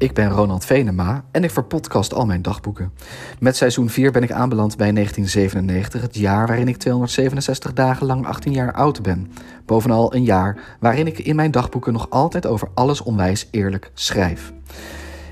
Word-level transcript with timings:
Ik 0.00 0.14
ben 0.14 0.30
Ronald 0.30 0.64
Venema 0.64 1.24
en 1.30 1.44
ik 1.44 1.50
verpodcast 1.50 2.14
al 2.14 2.26
mijn 2.26 2.42
dagboeken. 2.42 2.92
Met 3.38 3.56
seizoen 3.56 3.88
4 3.88 4.10
ben 4.10 4.22
ik 4.22 4.32
aanbeland 4.32 4.76
bij 4.76 4.92
1997, 4.92 6.00
het 6.00 6.16
jaar 6.16 6.46
waarin 6.46 6.68
ik 6.68 6.76
267 6.76 7.72
dagen 7.72 8.06
lang 8.06 8.26
18 8.26 8.52
jaar 8.52 8.72
oud 8.72 9.02
ben. 9.02 9.32
Bovenal 9.66 10.14
een 10.14 10.24
jaar 10.24 10.76
waarin 10.78 11.06
ik 11.06 11.18
in 11.18 11.36
mijn 11.36 11.50
dagboeken 11.50 11.92
nog 11.92 12.10
altijd 12.10 12.46
over 12.46 12.68
alles 12.74 13.02
onwijs 13.02 13.48
eerlijk 13.50 13.90
schrijf. 13.94 14.52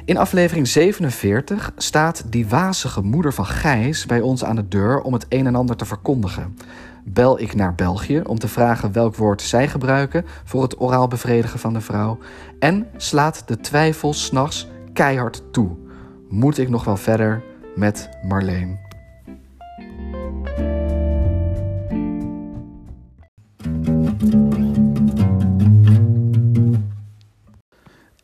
In 0.04 0.16
aflevering 0.16 0.68
47 0.68 1.72
staat 1.76 2.24
die 2.26 2.48
wazige 2.48 3.02
moeder 3.02 3.32
van 3.32 3.46
Gijs 3.46 4.06
bij 4.06 4.20
ons 4.20 4.44
aan 4.44 4.56
de 4.56 4.68
deur 4.68 5.00
om 5.00 5.12
het 5.12 5.26
een 5.28 5.46
en 5.46 5.54
ander 5.54 5.76
te 5.76 5.84
verkondigen 5.84 6.56
bel 7.12 7.40
ik 7.40 7.54
naar 7.54 7.74
België 7.74 8.20
om 8.20 8.38
te 8.38 8.48
vragen 8.48 8.92
welk 8.92 9.16
woord 9.16 9.42
zij 9.42 9.68
gebruiken 9.68 10.24
voor 10.44 10.62
het 10.62 10.80
oraal 10.80 11.08
bevredigen 11.08 11.58
van 11.58 11.72
de 11.72 11.80
vrouw. 11.80 12.18
En 12.58 12.86
slaat 12.96 13.42
de 13.46 13.60
twijfel 13.60 14.12
s'nachts 14.12 14.68
keihard 14.92 15.42
toe. 15.52 15.76
Moet 16.28 16.58
ik 16.58 16.68
nog 16.68 16.84
wel 16.84 16.96
verder 16.96 17.42
met 17.76 18.08
Marleen? 18.22 18.86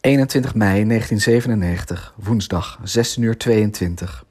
...21 0.08 0.54
mei 0.54 0.84
1997, 0.86 2.14
woensdag, 2.16 2.78
16 2.82 3.22
uur 3.22 3.38
22. 3.38 4.24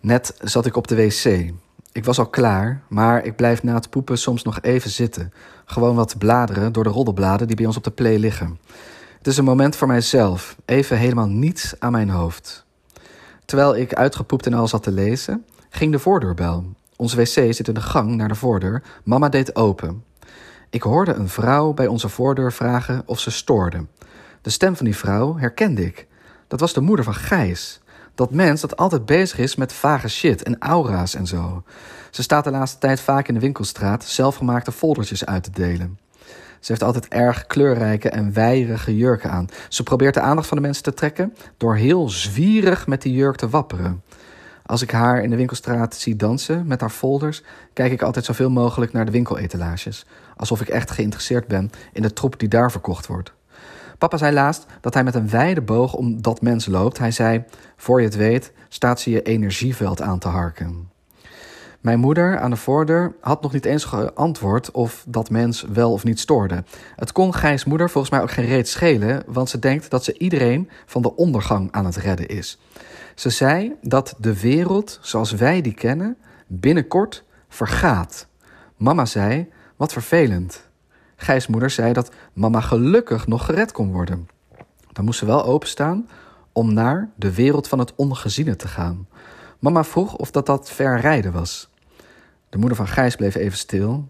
Net 0.00 0.34
zat 0.40 0.66
ik 0.66 0.76
op 0.76 0.88
de 0.88 0.94
wc. 0.94 1.52
Ik 1.92 2.04
was 2.04 2.18
al 2.18 2.26
klaar, 2.26 2.82
maar 2.88 3.24
ik 3.24 3.36
blijf 3.36 3.62
na 3.62 3.74
het 3.74 3.90
poepen 3.90 4.18
soms 4.18 4.42
nog 4.42 4.60
even 4.60 4.90
zitten. 4.90 5.32
Gewoon 5.64 5.94
wat 5.94 6.18
bladeren 6.18 6.72
door 6.72 6.84
de 6.84 6.90
roddelbladen 6.90 7.46
die 7.46 7.56
bij 7.56 7.66
ons 7.66 7.76
op 7.76 7.84
de 7.84 7.90
play 7.90 8.18
liggen. 8.18 8.58
Het 9.18 9.26
is 9.26 9.36
een 9.36 9.44
moment 9.44 9.76
voor 9.76 9.88
mijzelf, 9.88 10.56
even 10.64 10.96
helemaal 10.96 11.28
niets 11.28 11.74
aan 11.78 11.92
mijn 11.92 12.10
hoofd. 12.10 12.64
Terwijl 13.44 13.76
ik 13.76 13.94
uitgepoept 13.94 14.46
en 14.46 14.54
al 14.54 14.68
zat 14.68 14.82
te 14.82 14.90
lezen, 14.90 15.44
ging 15.70 15.92
de 15.92 15.98
voordeurbel. 15.98 16.64
Onze 16.96 17.16
wc 17.16 17.54
zit 17.54 17.68
in 17.68 17.74
de 17.74 17.80
gang 17.80 18.14
naar 18.14 18.28
de 18.28 18.34
voordeur. 18.34 18.82
Mama 19.04 19.28
deed 19.28 19.56
open. 19.56 20.04
Ik 20.70 20.82
hoorde 20.82 21.12
een 21.12 21.28
vrouw 21.28 21.72
bij 21.72 21.86
onze 21.86 22.08
voordeur 22.08 22.52
vragen 22.52 23.02
of 23.06 23.20
ze 23.20 23.30
stoorde. 23.30 23.86
De 24.42 24.50
stem 24.50 24.76
van 24.76 24.84
die 24.84 24.96
vrouw 24.96 25.38
herkende 25.38 25.84
ik. 25.84 26.06
Dat 26.48 26.60
was 26.60 26.72
de 26.72 26.80
moeder 26.80 27.04
van 27.04 27.14
Gijs. 27.14 27.80
Dat 28.20 28.30
mens 28.30 28.60
dat 28.60 28.76
altijd 28.76 29.06
bezig 29.06 29.38
is 29.38 29.56
met 29.56 29.72
vage 29.72 30.08
shit 30.08 30.42
en 30.42 30.58
aura's 30.58 31.14
en 31.14 31.26
zo. 31.26 31.62
Ze 32.10 32.22
staat 32.22 32.44
de 32.44 32.50
laatste 32.50 32.78
tijd 32.78 33.00
vaak 33.00 33.28
in 33.28 33.34
de 33.34 33.40
winkelstraat 33.40 34.04
zelfgemaakte 34.04 34.72
foldertjes 34.72 35.26
uit 35.26 35.42
te 35.42 35.50
delen. 35.50 35.98
Ze 36.58 36.72
heeft 36.72 36.82
altijd 36.82 37.08
erg 37.08 37.46
kleurrijke 37.46 38.08
en 38.08 38.32
weierige 38.32 38.96
jurken 38.96 39.30
aan. 39.30 39.48
Ze 39.68 39.82
probeert 39.82 40.14
de 40.14 40.20
aandacht 40.20 40.48
van 40.48 40.56
de 40.56 40.62
mensen 40.62 40.82
te 40.82 40.94
trekken 40.94 41.34
door 41.56 41.76
heel 41.76 42.08
zwierig 42.08 42.86
met 42.86 43.02
die 43.02 43.12
jurk 43.12 43.36
te 43.36 43.48
wapperen. 43.48 44.02
Als 44.66 44.82
ik 44.82 44.90
haar 44.90 45.22
in 45.22 45.30
de 45.30 45.36
winkelstraat 45.36 45.94
zie 45.94 46.16
dansen 46.16 46.66
met 46.66 46.80
haar 46.80 46.90
folders, 46.90 47.42
kijk 47.72 47.92
ik 47.92 48.02
altijd 48.02 48.24
zoveel 48.24 48.50
mogelijk 48.50 48.92
naar 48.92 49.04
de 49.04 49.12
winkeletalages. 49.12 50.06
Alsof 50.36 50.60
ik 50.60 50.68
echt 50.68 50.90
geïnteresseerd 50.90 51.46
ben 51.46 51.70
in 51.92 52.02
de 52.02 52.12
troep 52.12 52.38
die 52.38 52.48
daar 52.48 52.70
verkocht 52.70 53.06
wordt. 53.06 53.32
Papa 54.00 54.16
zei 54.16 54.32
laatst 54.32 54.66
dat 54.80 54.94
hij 54.94 55.04
met 55.04 55.14
een 55.14 55.28
wijde 55.28 55.60
boog 55.60 55.94
om 55.94 56.22
dat 56.22 56.42
mens 56.42 56.66
loopt. 56.66 56.98
Hij 56.98 57.10
zei: 57.10 57.44
Voor 57.76 58.00
je 58.00 58.06
het 58.06 58.16
weet, 58.16 58.52
staat 58.68 59.00
ze 59.00 59.10
je 59.10 59.22
energieveld 59.22 60.02
aan 60.02 60.18
te 60.18 60.28
harken. 60.28 60.90
Mijn 61.80 61.98
moeder 61.98 62.38
aan 62.38 62.50
de 62.50 62.56
voordeur 62.56 63.14
had 63.20 63.42
nog 63.42 63.52
niet 63.52 63.64
eens 63.64 63.84
geantwoord 63.84 64.70
of 64.70 65.04
dat 65.08 65.30
mens 65.30 65.64
wel 65.72 65.92
of 65.92 66.04
niet 66.04 66.20
stoorde. 66.20 66.64
Het 66.96 67.12
kon 67.12 67.34
Gijs 67.34 67.64
moeder 67.64 67.90
volgens 67.90 68.12
mij 68.12 68.22
ook 68.22 68.30
geen 68.30 68.46
reet 68.46 68.68
schelen, 68.68 69.22
want 69.26 69.48
ze 69.48 69.58
denkt 69.58 69.90
dat 69.90 70.04
ze 70.04 70.18
iedereen 70.18 70.70
van 70.86 71.02
de 71.02 71.16
ondergang 71.16 71.72
aan 71.72 71.84
het 71.84 71.96
redden 71.96 72.28
is. 72.28 72.58
Ze 73.14 73.30
zei 73.30 73.74
dat 73.82 74.14
de 74.18 74.40
wereld 74.40 74.98
zoals 75.02 75.32
wij 75.32 75.60
die 75.60 75.74
kennen 75.74 76.16
binnenkort 76.46 77.24
vergaat. 77.48 78.26
Mama 78.76 79.04
zei: 79.04 79.48
Wat 79.76 79.92
vervelend. 79.92 80.69
Gijs 81.22 81.46
moeder 81.46 81.70
zei 81.70 81.92
dat 81.92 82.10
mama 82.32 82.60
gelukkig 82.60 83.26
nog 83.26 83.44
gered 83.44 83.72
kon 83.72 83.92
worden. 83.92 84.28
Dan 84.92 85.04
moest 85.04 85.18
ze 85.18 85.26
wel 85.26 85.44
openstaan 85.44 86.08
om 86.52 86.72
naar 86.72 87.10
de 87.16 87.34
wereld 87.34 87.68
van 87.68 87.78
het 87.78 87.92
ongeziene 87.94 88.56
te 88.56 88.68
gaan. 88.68 89.08
Mama 89.58 89.84
vroeg 89.84 90.16
of 90.16 90.30
dat 90.30 90.46
dat 90.46 90.70
ver 90.70 91.00
rijden 91.00 91.32
was. 91.32 91.70
De 92.48 92.58
moeder 92.58 92.76
van 92.76 92.88
Gijs 92.88 93.16
bleef 93.16 93.34
even 93.34 93.58
stil. 93.58 94.08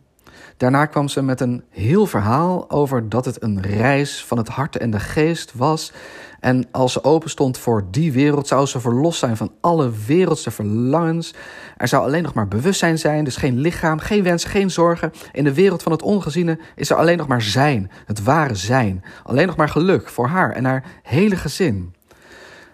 Daarna 0.56 0.87
kwam 0.87 1.09
ze 1.09 1.22
met 1.22 1.41
een 1.41 1.65
heel 1.70 2.06
verhaal 2.06 2.70
over 2.70 3.09
dat 3.09 3.25
het 3.25 3.43
een 3.43 3.62
reis 3.62 4.25
van 4.25 4.38
het 4.38 4.49
hart 4.49 4.76
en 4.76 4.91
de 4.91 5.00
geest 5.00 5.54
was 5.54 5.93
en 6.40 6.68
als 6.70 6.92
ze 6.92 7.04
open 7.04 7.30
stond 7.30 7.58
voor 7.58 7.84
die 7.90 8.12
wereld, 8.12 8.46
zou 8.46 8.66
ze 8.66 8.80
verlost 8.80 9.18
zijn 9.18 9.36
van 9.36 9.52
alle 9.60 9.90
wereldse 10.06 10.50
verlangens. 10.50 11.34
Er 11.76 11.88
zou 11.88 12.04
alleen 12.04 12.22
nog 12.22 12.34
maar 12.34 12.48
bewustzijn 12.48 12.98
zijn, 12.98 13.24
dus 13.24 13.36
geen 13.36 13.58
lichaam, 13.58 13.98
geen 13.98 14.22
wens, 14.22 14.44
geen 14.44 14.70
zorgen. 14.70 15.12
In 15.32 15.44
de 15.44 15.54
wereld 15.54 15.82
van 15.82 15.92
het 15.92 16.02
ongeziene 16.02 16.58
is 16.76 16.90
er 16.90 16.96
alleen 16.96 17.18
nog 17.18 17.26
maar 17.26 17.42
zijn, 17.42 17.90
het 18.06 18.22
ware 18.22 18.54
zijn. 18.54 19.04
Alleen 19.22 19.46
nog 19.46 19.56
maar 19.56 19.68
geluk 19.68 20.08
voor 20.08 20.26
haar 20.26 20.52
en 20.52 20.64
haar 20.64 20.84
hele 21.02 21.36
gezin. 21.36 21.94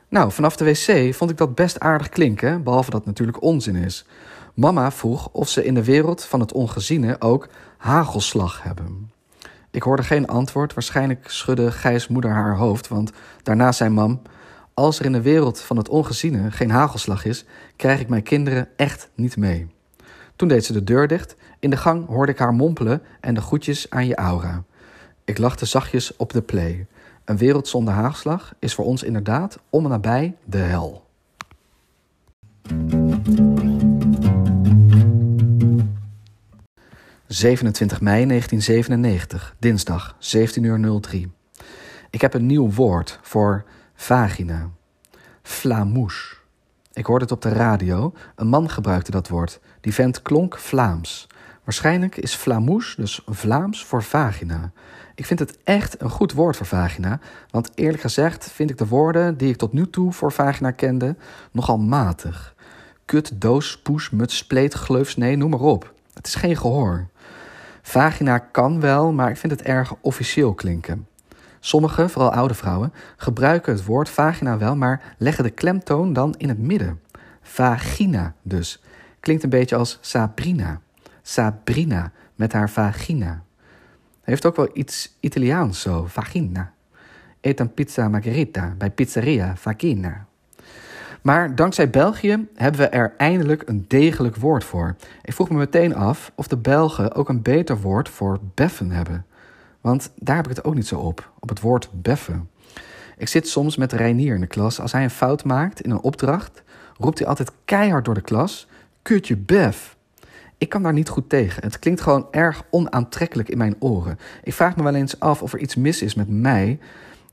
Nou, 0.09 0.33
vanaf 0.33 0.57
de 0.57 0.65
wc 0.65 1.15
vond 1.15 1.31
ik 1.31 1.37
dat 1.37 1.55
best 1.55 1.81
aardig 1.81 2.09
klinken, 2.09 2.63
behalve 2.63 2.91
dat 2.91 2.99
het 2.99 3.09
natuurlijk 3.09 3.43
onzin 3.43 3.77
is. 3.77 4.07
Mama 4.55 4.93
vroeg 4.93 5.29
of 5.33 5.49
ze 5.49 5.65
in 5.65 5.75
de 5.75 5.85
wereld 5.85 6.25
van 6.25 6.41
het 6.41 6.53
ongeziene 6.53 7.21
ook 7.21 7.49
hagelslag 7.77 8.63
hebben. 8.63 9.11
Ik 9.77 9.83
hoorde 9.83 10.03
geen 10.03 10.27
antwoord. 10.27 10.75
Waarschijnlijk 10.75 11.31
schudde 11.31 11.73
Gijs 11.73 12.09
moeder 12.09 12.31
haar 12.31 12.57
hoofd, 12.57 12.89
want 12.89 13.13
daarna 13.43 13.73
zei 13.73 13.91
mam... 13.91 14.21
Als 14.75 14.99
er 14.99 15.05
in 15.05 15.13
de 15.13 15.23
wereld 15.23 15.61
van 15.61 15.77
het 15.77 15.89
ongeziene 15.89 16.51
geen 16.51 16.71
hagelslag 16.71 17.25
is, 17.25 17.45
krijg 17.77 18.01
ik 18.01 18.09
mijn 18.09 18.23
kinderen 18.23 18.69
echt 18.77 19.09
niet 19.15 19.37
mee. 19.37 19.67
Toen 20.37 20.49
deed 20.49 20.65
ze 20.65 20.73
de 20.73 20.85
deur 20.85 21.09
dicht. 21.09 21.37
In 21.59 21.71
de 21.71 21.77
gang 21.77 22.07
hoorde 22.07 22.33
ik 22.33 22.39
haar 22.39 22.55
mompelen 22.55 23.03
en 23.21 23.35
de 23.35 23.41
groetjes 23.41 23.91
aan 23.91 24.07
je 24.07 24.15
aura. 24.15 24.65
Ik 25.25 25.39
lachte 25.39 25.67
zachtjes 25.67 26.17
op 26.17 26.33
de 26.33 26.43
play. 26.43 26.87
Een 27.25 27.37
wereld 27.37 27.69
zonder 27.69 27.95
hagelslag 27.95 28.55
is 28.59 28.75
voor 28.75 28.85
ons 28.85 29.03
inderdaad 29.03 29.59
om 29.71 29.85
en 29.85 29.91
nabij 29.91 30.37
de 30.45 30.59
hel. 30.59 31.07
27 37.37 38.01
mei 38.01 38.27
1997, 38.27 39.55
dinsdag, 39.59 40.17
17 40.19 40.63
uur 40.63 41.01
03. 41.01 41.33
Ik 42.11 42.21
heb 42.21 42.35
een 42.35 42.47
nieuw 42.47 42.71
woord 42.71 43.19
voor 43.23 43.65
vagina. 43.95 44.71
Flamouche. 45.43 46.37
Ik 46.93 47.07
hoorde 47.07 47.25
het 47.25 47.33
op 47.33 47.43
de 47.43 47.49
radio. 47.49 48.13
Een 48.35 48.47
man 48.47 48.71
gebruikte 48.71 49.11
dat 49.11 49.29
woord. 49.29 49.61
Die 49.81 49.95
vent 49.95 50.23
klonk 50.23 50.59
Vlaams. 50.59 51.27
Waarschijnlijk 51.65 52.17
is 52.17 52.35
flamouche 52.35 53.01
dus 53.01 53.21
Vlaams 53.27 53.85
voor 53.85 54.03
vagina. 54.03 54.73
Ik 55.15 55.27
vind 55.27 55.39
het 55.39 55.59
echt 55.65 56.01
een 56.01 56.11
goed 56.11 56.33
woord 56.33 56.57
voor 56.57 56.67
vagina, 56.67 57.21
want 57.51 57.71
eerlijk 57.75 58.03
gezegd 58.03 58.51
vind 58.51 58.71
ik 58.71 58.79
de 58.79 58.87
woorden 58.87 59.37
die 59.37 59.49
ik 59.49 59.57
tot 59.57 59.73
nu 59.73 59.91
toe 59.91 60.13
voor 60.13 60.33
vagina 60.33 60.71
kende 60.71 61.17
nogal 61.53 61.79
matig. 61.79 62.55
Kut, 63.05 63.41
doos, 63.41 63.79
poes, 63.79 64.11
muts, 64.11 64.37
spleet, 64.37 64.75
gleufs, 64.75 65.17
nee, 65.17 65.37
noem 65.37 65.51
maar 65.51 65.61
op. 65.61 65.95
Het 66.15 66.27
is 66.27 66.35
geen 66.35 66.57
gehoor. 66.57 67.09
Vagina 67.87 68.39
kan 68.39 68.81
wel, 68.81 69.13
maar 69.13 69.31
ik 69.31 69.37
vind 69.37 69.53
het 69.53 69.63
erg 69.63 69.95
officieel 70.01 70.55
klinken. 70.55 71.09
Sommigen, 71.61 72.11
vooral 72.11 72.33
oude 72.33 72.55
vrouwen, 72.55 72.93
gebruiken 73.17 73.73
het 73.73 73.85
woord 73.85 74.09
vagina 74.09 74.59
wel, 74.59 74.77
maar 74.77 75.15
leggen 75.19 75.45
de 75.45 75.51
klemtoon 75.51 76.13
dan 76.13 76.35
in 76.39 76.49
het 76.49 76.59
midden. 76.59 77.01
Vagina 77.43 78.35
dus. 78.43 78.83
Klinkt 79.21 79.43
een 79.43 79.51
beetje 79.51 79.77
als 79.77 79.99
Sabrina. 80.01 80.81
Sabrina 81.23 82.13
met 82.35 82.53
haar 82.53 82.71
vagina. 82.71 83.43
Heeft 84.23 84.47
ook 84.47 84.57
wel 84.57 84.71
iets 84.73 85.17
Italiaans 85.21 85.81
zo, 85.81 86.05
vagina. 86.07 86.73
Eet 87.41 87.61
een 87.61 87.75
pizza 87.75 88.09
margherita 88.09 88.75
bij 88.79 88.91
pizzeria 88.91 89.57
vagina. 89.57 90.27
Maar 91.27 91.55
dankzij 91.55 91.91
België 91.91 92.47
hebben 92.55 92.81
we 92.81 92.87
er 92.87 93.15
eindelijk 93.17 93.63
een 93.67 93.85
degelijk 93.89 94.37
woord 94.37 94.65
voor. 94.65 94.97
Ik 95.23 95.33
vroeg 95.33 95.51
me 95.51 95.57
meteen 95.57 95.95
af 95.95 96.33
of 96.35 96.47
de 96.47 96.57
Belgen 96.57 97.15
ook 97.15 97.29
een 97.29 97.43
beter 97.43 97.81
woord 97.81 98.09
voor 98.09 98.39
beffen 98.55 98.91
hebben. 98.91 99.27
Want 99.81 100.13
daar 100.17 100.37
heb 100.37 100.49
ik 100.49 100.57
het 100.57 100.65
ook 100.65 100.75
niet 100.75 100.87
zo 100.87 100.99
op, 100.99 101.31
op 101.39 101.49
het 101.49 101.61
woord 101.61 101.89
beffen. 101.93 102.51
Ik 103.17 103.29
zit 103.29 103.49
soms 103.49 103.77
met 103.77 103.93
Reinier 103.93 104.35
in 104.35 104.41
de 104.41 104.47
klas. 104.47 104.81
Als 104.81 104.93
hij 104.93 105.03
een 105.03 105.11
fout 105.11 105.45
maakt 105.45 105.81
in 105.81 105.91
een 105.91 106.03
opdracht, 106.03 106.63
roept 106.97 107.19
hij 107.19 107.29
altijd 107.29 107.53
keihard 107.65 108.05
door 108.05 108.15
de 108.15 108.21
klas: 108.21 108.69
Kutje 109.03 109.37
bef. 109.37 109.97
Ik 110.59 110.69
kan 110.69 110.83
daar 110.83 110.93
niet 110.93 111.09
goed 111.09 111.29
tegen. 111.29 111.63
Het 111.63 111.79
klinkt 111.79 112.01
gewoon 112.01 112.27
erg 112.31 112.63
onaantrekkelijk 112.71 113.49
in 113.49 113.59
mijn 113.59 113.77
oren. 113.79 114.19
Ik 114.43 114.55
vraag 114.55 114.77
me 114.77 114.83
wel 114.83 114.95
eens 114.95 115.21
af 115.21 115.43
of 115.43 115.53
er 115.53 115.59
iets 115.59 115.75
mis 115.75 116.03
is 116.03 116.15
met 116.15 116.29
mij 116.29 116.79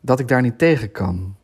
dat 0.01 0.19
ik 0.19 0.27
daar 0.27 0.41
niet 0.41 0.57
tegen 0.57 0.91
kan 0.91 1.35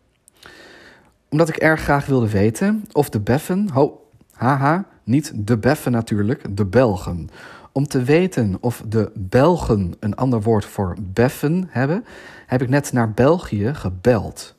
omdat 1.30 1.50
ik 1.50 1.56
erg 1.56 1.81
graag 1.81 2.06
wilde 2.06 2.30
weten 2.30 2.84
of 2.92 3.10
de 3.10 3.20
Beffen, 3.20 3.70
ho, 3.70 4.08
haha, 4.31 4.86
niet 5.04 5.31
de 5.36 5.58
Beffen 5.58 5.92
natuurlijk, 5.92 6.58
de 6.58 6.66
Belgen. 6.66 7.30
Om 7.72 7.88
te 7.88 8.04
weten 8.04 8.58
of 8.62 8.84
de 8.88 9.12
Belgen 9.16 9.94
een 10.00 10.16
ander 10.16 10.42
woord 10.42 10.66
voor 10.66 10.96
beffen 11.02 11.68
hebben, 11.70 12.06
heb 12.46 12.62
ik 12.62 12.70
net 12.70 12.92
naar 12.92 13.12
België 13.12 13.74
gebeld. 13.74 14.56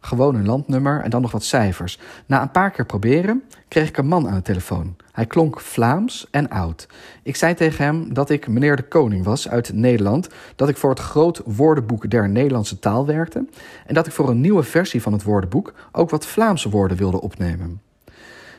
Gewoon 0.00 0.34
een 0.34 0.46
landnummer 0.46 1.00
en 1.00 1.10
dan 1.10 1.22
nog 1.22 1.30
wat 1.30 1.44
cijfers. 1.44 1.98
Na 2.26 2.42
een 2.42 2.50
paar 2.50 2.70
keer 2.70 2.86
proberen 2.86 3.42
kreeg 3.68 3.88
ik 3.88 3.96
een 3.96 4.06
man 4.06 4.28
aan 4.28 4.34
de 4.34 4.42
telefoon. 4.42 4.96
Hij 5.12 5.26
klonk 5.26 5.60
Vlaams 5.60 6.26
en 6.30 6.48
oud. 6.48 6.88
Ik 7.22 7.36
zei 7.36 7.54
tegen 7.54 7.84
hem 7.84 8.14
dat 8.14 8.30
ik 8.30 8.48
meneer 8.48 8.76
de 8.76 8.88
Koning 8.88 9.24
was 9.24 9.48
uit 9.48 9.72
Nederland, 9.72 10.28
dat 10.56 10.68
ik 10.68 10.76
voor 10.76 10.90
het 10.90 10.98
groot 10.98 11.42
woordenboek 11.44 12.10
der 12.10 12.28
Nederlandse 12.28 12.78
taal 12.78 13.06
werkte 13.06 13.46
en 13.86 13.94
dat 13.94 14.06
ik 14.06 14.12
voor 14.12 14.28
een 14.28 14.40
nieuwe 14.40 14.62
versie 14.62 15.02
van 15.02 15.12
het 15.12 15.22
woordenboek 15.22 15.72
ook 15.92 16.10
wat 16.10 16.26
Vlaamse 16.26 16.70
woorden 16.70 16.96
wilde 16.96 17.20
opnemen. 17.20 17.80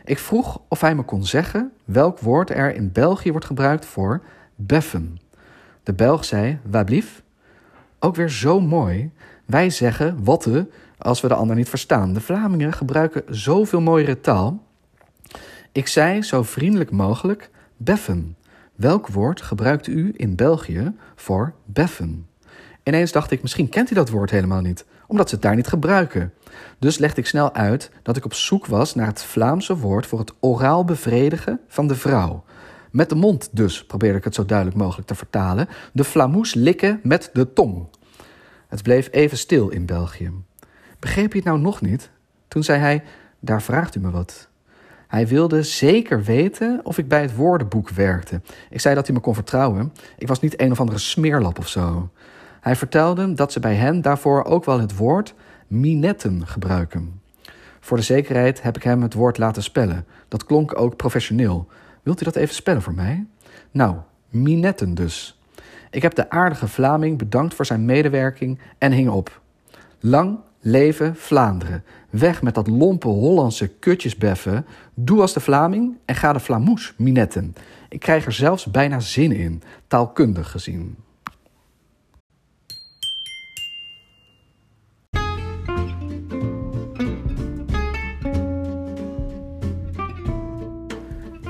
Ik 0.06 0.20
vroeg 0.20 0.62
of 0.68 0.82
hij 0.82 0.96
me 0.96 1.04
kon 1.04 1.26
zeggen 1.26 1.72
welk 1.86 2.20
woord 2.20 2.50
er 2.50 2.76
in 2.76 2.92
België 2.92 3.32
wordt 3.32 3.46
gebruikt 3.46 3.86
voor 3.86 4.22
beffen. 4.56 5.20
De 5.84 5.94
Belg 5.94 6.26
zei, 6.26 6.60
wablief. 6.70 7.22
Ook 8.00 8.16
weer 8.16 8.30
zo 8.30 8.62
mooi. 8.62 9.12
Wij 9.46 9.70
zeggen 9.70 10.24
watte 10.24 10.68
als 11.00 11.22
we 11.22 11.28
de 11.28 11.34
ander 11.34 11.56
niet 11.56 11.70
verstaan. 11.70 12.14
De 12.14 12.22
Vlamingen 12.22 12.74
gebruiken 12.74 13.24
zoveel 13.30 13.82
mooiere 13.82 14.22
taal. 14.22 14.64
Ik 15.72 15.88
zei 15.88 16.22
zo 16.22 16.44
vriendelijk 16.44 16.92
mogelijk 16.92 17.50
beffen. 17.78 18.38
Welk 18.76 19.08
woord 19.08 19.42
gebruikt 19.42 19.88
u 19.88 20.14
in 20.16 20.36
België 20.36 20.94
voor 21.16 21.54
beffen? 21.66 22.28
Ineens 22.84 23.12
dacht 23.12 23.32
ik, 23.32 23.42
misschien 23.42 23.70
kent 23.70 23.90
hij 23.90 23.98
dat 23.98 24.10
woord 24.10 24.30
helemaal 24.30 24.62
niet, 24.62 24.86
omdat 25.08 25.30
ze 25.30 25.36
het 25.36 25.44
daar 25.44 25.56
niet 25.56 25.68
gebruiken. 25.68 26.34
Dus 26.80 26.98
legde 26.98 27.22
ik 27.22 27.28
snel 27.28 27.54
uit 27.54 27.92
dat 28.04 28.18
ik 28.18 28.26
op 28.26 28.34
zoek 28.34 28.66
was 28.66 28.96
naar 28.96 29.08
het 29.08 29.24
Vlaamse 29.24 29.78
woord 29.78 30.06
voor 30.06 30.20
het 30.20 30.34
oraal 30.40 30.86
bevredigen 30.86 31.60
van 31.68 31.88
de 31.88 31.96
vrouw. 31.96 32.44
Met 32.92 33.10
de 33.10 33.16
mond 33.16 33.50
dus, 33.52 33.86
probeerde 33.86 34.18
ik 34.18 34.24
het 34.24 34.36
zo 34.36 34.46
duidelijk 34.46 34.78
mogelijk 34.78 35.08
te 35.08 35.16
vertalen. 35.16 35.68
De 35.94 36.04
flamoes 36.04 36.54
likken 36.54 37.00
met 37.04 37.30
de 37.34 37.54
tong. 37.54 37.88
Het 38.68 38.84
bleef 38.84 39.08
even 39.12 39.38
stil 39.38 39.70
in 39.70 39.86
België. 39.86 40.32
Begreep 41.00 41.32
je 41.32 41.38
het 41.38 41.48
nou 41.48 41.60
nog 41.60 41.82
niet? 41.82 42.10
Toen 42.48 42.64
zei 42.64 42.80
hij: 42.80 43.04
Daar 43.40 43.62
vraagt 43.62 43.96
u 43.96 44.00
me 44.00 44.12
wat. 44.12 44.50
Hij 45.08 45.28
wilde 45.28 45.64
zeker 45.64 46.24
weten 46.24 46.80
of 46.84 46.98
ik 46.98 47.08
bij 47.08 47.22
het 47.22 47.36
woordenboek 47.36 47.90
werkte. 47.90 48.42
Ik 48.70 48.80
zei 48.80 48.96
dat 48.96 49.06
hij 49.06 49.16
me 49.16 49.22
kon 49.22 49.34
vertrouwen. 49.34 49.94
Ik 50.18 50.28
was 50.28 50.40
niet 50.40 50.62
een 50.62 50.72
of 50.72 50.80
andere 50.80 51.00
smeerlap 51.00 51.60
of 51.60 51.68
zo. 51.68 52.10
Hij 52.62 52.76
vertelde 52.76 53.34
dat 53.34 53.52
ze 53.52 53.60
bij 53.60 53.76
hen 53.76 54.02
daarvoor 54.02 54.44
ook 54.44 54.66
wel 54.66 54.80
het 54.80 54.96
woord 54.96 55.34
minetten 55.68 56.48
gebruiken. 56.48 57.22
Voor 57.80 57.98
de 57.98 58.04
zekerheid 58.04 58.62
heb 58.62 58.76
ik 58.76 58.84
hem 58.84 59.02
het 59.02 59.14
woord 59.14 59.38
laten 59.38 59.64
spellen. 59.64 60.06
Dat 60.28 60.44
klonk 60.44 60.80
ook 60.80 60.96
professioneel. 60.96 61.68
Wilt 62.04 62.22
u 62.22 62.24
dat 62.24 62.36
even 62.36 62.56
spellen 62.56 62.82
voor 62.82 62.94
mij? 62.94 63.26
Nou, 63.72 63.96
minetten 64.30 64.94
dus. 64.94 65.40
Ik 65.92 66.02
heb 66.02 66.16
de 66.16 66.30
aardige 66.30 66.68
Vlaming 66.68 67.18
bedankt 67.18 67.54
voor 67.54 67.66
zijn 67.66 67.86
medewerking 67.86 68.60
en 68.78 68.92
hing 68.92 69.10
op. 69.10 69.42
Lang 70.00 70.40
leven 70.60 71.16
Vlaanderen. 71.16 71.84
Weg 72.10 72.42
met 72.42 72.56
dat 72.56 72.68
lompe 72.68 73.08
Hollandse 73.08 73.68
kutjesbeffen. 73.68 74.66
Doe 74.94 75.22
als 75.22 75.34
de 75.34 75.40
Vlaming 75.40 75.98
en 76.06 76.16
ga 76.16 76.34
de 76.34 76.40
Flamoes 76.40 76.94
minetten. 76.98 77.56
Ik 77.90 78.00
krijg 78.00 78.26
er 78.26 78.32
zelfs 78.32 78.66
bijna 78.66 79.00
zin 79.00 79.32
in, 79.32 79.62
taalkundig 79.88 80.52
gezien. 80.52 80.96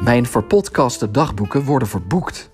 Mijn 0.03 0.25
verpodcaste 0.25 1.11
dagboeken 1.11 1.63
worden 1.63 1.87
verboekt. 1.87 2.49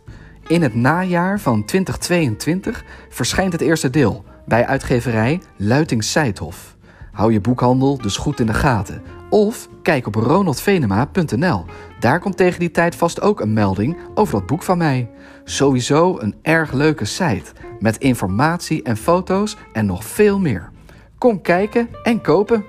In 0.47 0.61
het 0.61 0.75
najaar 0.75 1.39
van 1.39 1.65
2022 1.65 2.85
verschijnt 3.09 3.51
het 3.51 3.61
eerste 3.61 3.89
deel 3.89 4.25
bij 4.45 4.65
uitgeverij 4.65 5.41
Luiting 5.57 6.03
Seithof. 6.03 6.75
Hou 7.11 7.33
je 7.33 7.41
boekhandel 7.41 7.97
dus 7.97 8.17
goed 8.17 8.39
in 8.39 8.45
de 8.45 8.53
gaten. 8.53 9.01
Of 9.29 9.69
kijk 9.81 10.07
op 10.07 10.15
ronaldvenema.nl. 10.15 11.65
Daar 11.99 12.19
komt 12.19 12.37
tegen 12.37 12.59
die 12.59 12.71
tijd 12.71 12.95
vast 12.95 13.21
ook 13.21 13.39
een 13.39 13.53
melding 13.53 13.97
over 14.13 14.33
dat 14.33 14.45
boek 14.45 14.63
van 14.63 14.77
mij. 14.77 15.09
Sowieso 15.43 16.19
een 16.19 16.35
erg 16.41 16.71
leuke 16.71 17.05
site 17.05 17.51
met 17.79 17.97
informatie 17.97 18.83
en 18.83 18.97
foto's 18.97 19.57
en 19.73 19.85
nog 19.85 20.03
veel 20.03 20.39
meer. 20.39 20.69
Kom 21.17 21.41
kijken 21.41 21.89
en 22.03 22.21
kopen. 22.21 22.65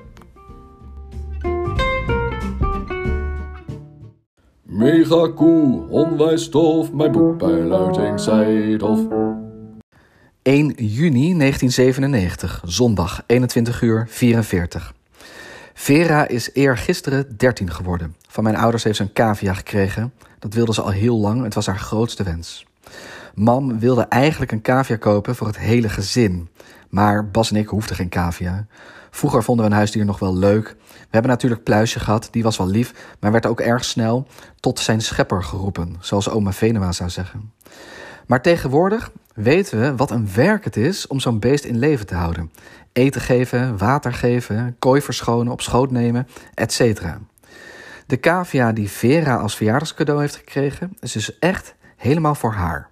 Mega 4.63 5.33
cool, 5.35 5.87
onwijs 5.89 6.49
tof, 6.49 6.93
mijn 6.93 7.13
boek 7.13 7.39
bij 7.39 7.63
Luiting 7.63 8.21
Seithof. 8.21 9.01
1 10.47 10.73
juni 10.77 11.37
1997, 11.39 12.63
zondag, 12.65 13.23
21 13.27 13.83
uur 13.83 14.07
44. 14.09 14.95
Vera 15.75 16.29
is 16.29 16.51
eergisteren 16.53 17.37
13 17.37 17.71
geworden. 17.71 18.17
Van 18.29 18.45
mijn 18.45 18.57
ouders 18.57 18.85
heeft 18.85 18.97
ze 18.97 19.03
een 19.03 19.13
cavia 19.13 19.55
gekregen. 19.55 20.13
Dat 20.39 20.55
wilde 20.55 20.75
ze 20.75 20.83
al 20.83 20.91
heel 20.91 21.17
lang, 21.17 21.43
het 21.43 21.55
was 21.55 21.67
haar 21.67 21.79
grootste 21.79 22.23
wens. 22.23 22.67
Mam 23.35 23.79
wilde 23.79 24.03
eigenlijk 24.03 24.53
een 24.53 24.63
cavia 24.63 24.97
kopen 24.97 25.37
voor 25.37 25.47
het 25.47 25.59
hele 25.59 25.89
gezin. 25.89 26.49
Maar 26.89 27.31
Bas 27.31 27.51
en 27.51 27.57
ik 27.57 27.69
hoefden 27.69 27.97
geen 27.97 28.09
cavia. 28.09 28.67
Vroeger 29.11 29.43
vonden 29.43 29.65
we 29.65 29.71
een 29.71 29.77
huisdier 29.77 30.05
nog 30.05 30.19
wel 30.19 30.37
leuk. 30.37 30.77
We 30.89 31.07
hebben 31.11 31.31
natuurlijk 31.31 31.63
Pluisje 31.63 32.01
gehad, 32.01 32.29
die 32.31 32.43
was 32.43 32.57
wel 32.57 32.69
lief, 32.69 32.93
maar 33.21 33.33
werd 33.33 33.47
ook 33.47 33.61
erg 33.61 33.85
snel 33.85 34.27
tot 34.61 34.79
zijn 34.79 35.01
schepper 35.01 35.45
geroepen, 35.45 35.97
zoals 36.01 36.29
oma 36.29 36.53
Venema 36.53 36.93
zou 36.93 37.11
zeggen. 37.11 37.53
Maar 38.27 38.43
tegenwoordig 38.43 39.11
weten 39.37 39.81
we 39.81 39.97
wat 39.97 40.11
een 40.11 40.29
werk 40.35 40.65
het 40.65 40.77
is 40.77 41.07
om 41.07 41.21
zo'n 41.21 41.39
beest 41.39 41.65
in 41.65 41.79
leven 41.79 42.07
te 42.07 42.15
houden. 42.15 42.53
Eten 42.93 43.21
geven, 43.21 43.79
water 43.79 44.13
geven, 44.13 44.77
kooi 44.79 45.01
verschonen, 45.01 45.53
op 45.53 45.61
schoot 45.61 45.91
nemen, 45.91 46.27
etc. 46.55 47.03
De 48.07 48.21
cavia 48.21 48.73
die 48.73 48.91
Vera 48.91 49.37
als 49.37 49.57
verjaardagscadeau 49.57 50.21
heeft 50.21 50.37
gekregen, 50.37 50.97
is 51.01 51.13
dus 51.13 51.39
echt 51.39 51.75
helemaal 51.97 52.35
voor 52.35 52.53
haar. 52.53 52.89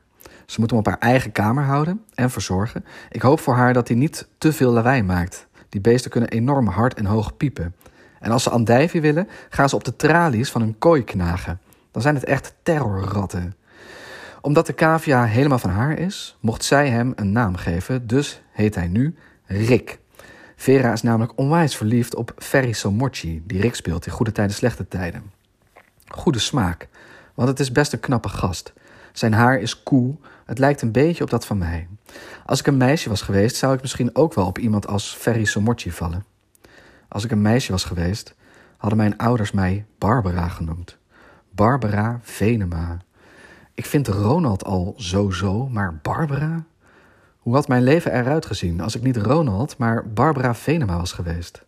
Ze 0.47 0.61
moet 0.61 0.71
hem 0.71 0.79
op 0.79 0.87
haar 0.87 0.99
eigen 0.99 1.33
kamer 1.33 1.65
houden 1.65 2.05
en 2.15 2.31
verzorgen. 2.31 2.85
Ik 3.11 3.23
hoop 3.23 3.41
voor 3.41 3.55
haar 3.55 3.73
dat 3.73 3.89
hij 3.89 3.97
niet 3.97 4.29
te 4.39 4.53
veel 4.53 4.73
lawaai 4.73 5.03
maakt. 5.03 5.47
Die 5.69 5.81
beesten 5.81 6.11
kunnen 6.11 6.31
enorm 6.31 6.67
hard 6.67 6.95
en 6.95 7.07
hoog 7.07 7.37
piepen. 7.37 7.75
En 8.21 8.31
als 8.31 8.43
ze 8.43 8.51
andijvie 8.51 9.01
willen, 9.01 9.29
gaan 9.49 9.69
ze 9.69 9.77
op 9.77 9.85
de 9.85 9.97
tralies 9.97 10.51
van 10.51 10.61
hun 10.61 10.79
kooi 10.79 11.05
knagen. 11.05 11.61
Dan 11.91 12.03
zijn 12.03 12.15
het 12.15 12.25
echt 12.25 12.55
terrorratten 12.63 13.55
omdat 14.45 14.67
de 14.67 14.75
cavia 14.75 15.25
helemaal 15.25 15.59
van 15.59 15.71
haar 15.71 15.99
is, 15.99 16.37
mocht 16.41 16.65
zij 16.65 16.89
hem 16.89 17.13
een 17.17 17.33
naam 17.33 17.57
geven, 17.57 18.07
dus 18.07 18.43
heet 18.53 18.75
hij 18.75 18.89
nu 18.89 19.15
Rick. 19.45 19.99
Vera 20.57 20.93
is 20.93 21.03
namelijk 21.03 21.33
onwijs 21.37 21.77
verliefd 21.77 22.15
op 22.15 22.33
Ferry 22.37 22.73
Somochi, 22.73 23.43
die 23.47 23.61
Rick 23.61 23.75
speelt 23.75 24.07
in 24.07 24.13
Goede 24.13 24.33
Tijden, 24.33 24.55
Slechte 24.55 24.89
Tijden. 24.89 25.33
Goede 26.07 26.39
smaak, 26.39 26.89
want 27.35 27.49
het 27.49 27.61
is 27.61 27.73
best 27.73 27.93
een 27.93 28.01
knappe 28.01 28.29
gast. 28.29 28.73
Zijn 29.13 29.33
haar 29.33 29.59
is 29.61 29.83
cool, 29.83 30.21
het 30.45 30.59
lijkt 30.59 30.83
een 30.83 30.93
beetje 30.93 31.25
op 31.25 31.31
dat 31.31 31.47
van 31.47 31.59
mij. 31.59 31.89
Als 32.47 32.61
ik 32.61 32.67
een 32.67 32.77
meisje 32.77 33.09
was 33.09 33.23
geweest, 33.23 33.57
zou 33.57 33.75
ik 33.75 33.81
misschien 33.81 34.17
ook 34.17 34.35
wel 34.35 34.47
op 34.47 34.59
iemand 34.59 34.87
als 34.87 35.15
Ferry 35.15 35.45
Somochi 35.45 35.91
vallen. 35.91 36.25
Als 37.09 37.25
ik 37.25 37.31
een 37.31 37.43
meisje 37.43 37.73
was 37.73 37.85
geweest, 37.85 38.35
hadden 38.77 38.99
mijn 38.99 39.17
ouders 39.17 39.53
mij 39.53 39.85
Barbara 39.99 40.49
genoemd. 40.49 40.99
Barbara 41.51 42.19
Venema. 42.23 42.99
Ik 43.75 43.87
vind 43.87 44.09
Ronald 44.09 44.65
al 44.65 44.95
zo-zo, 44.97 45.69
maar 45.69 45.97
Barbara? 46.03 46.65
Hoe 47.39 47.55
had 47.55 47.69
mijn 47.69 47.83
leven 47.83 48.13
eruit 48.13 48.47
gezien 48.47 48.81
als 48.81 48.95
ik 48.95 49.03
niet 49.03 49.17
Ronald, 49.17 49.79
maar 49.79 50.09
Barbara 50.09 50.55
Venema 50.55 50.97
was 50.97 51.13
geweest? 51.13 51.65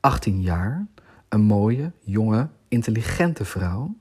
18 0.00 0.40
jaar, 0.40 0.86
een 1.28 1.40
mooie, 1.40 1.92
jonge, 2.00 2.48
intelligente 2.68 3.44
vrouw. 3.44 3.94